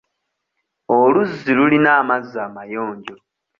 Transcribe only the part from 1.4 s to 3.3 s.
lulina amazzi amayonjo.